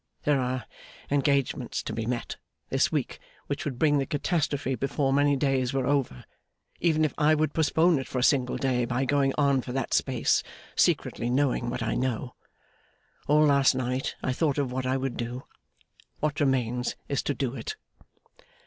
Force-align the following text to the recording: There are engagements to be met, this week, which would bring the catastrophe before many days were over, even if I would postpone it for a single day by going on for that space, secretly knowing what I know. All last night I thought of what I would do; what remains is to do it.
There 0.23 0.39
are 0.41 0.65
engagements 1.11 1.83
to 1.83 1.93
be 1.93 2.07
met, 2.07 2.37
this 2.69 2.91
week, 2.91 3.19
which 3.45 3.65
would 3.65 3.77
bring 3.77 3.99
the 3.99 4.07
catastrophe 4.07 4.73
before 4.73 5.13
many 5.13 5.35
days 5.35 5.73
were 5.75 5.85
over, 5.85 6.23
even 6.79 7.05
if 7.05 7.13
I 7.19 7.35
would 7.35 7.53
postpone 7.53 7.99
it 7.99 8.07
for 8.07 8.17
a 8.17 8.23
single 8.23 8.57
day 8.57 8.83
by 8.85 9.05
going 9.05 9.31
on 9.37 9.61
for 9.61 9.73
that 9.73 9.93
space, 9.93 10.41
secretly 10.75 11.29
knowing 11.29 11.69
what 11.69 11.83
I 11.83 11.93
know. 11.93 12.33
All 13.27 13.45
last 13.45 13.75
night 13.75 14.15
I 14.23 14.33
thought 14.33 14.57
of 14.57 14.71
what 14.71 14.87
I 14.87 14.97
would 14.97 15.17
do; 15.17 15.43
what 16.19 16.39
remains 16.39 16.95
is 17.07 17.21
to 17.21 17.35
do 17.35 17.53
it. 17.53 17.75